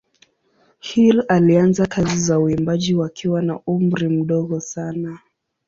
Hill 0.79 1.25
alianza 1.27 1.85
kazi 1.87 2.17
za 2.19 2.39
uimbaji 2.39 2.93
wakiwa 2.95 3.41
na 3.41 3.59
umri 3.65 4.07
mdogo 4.09 4.59
sana. 4.59 5.19